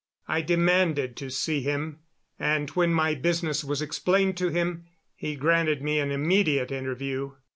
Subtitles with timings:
[0.27, 1.99] I demanded to see him,
[2.39, 4.85] and when my business was explained to him
[5.15, 7.33] he granted me an immediate interview.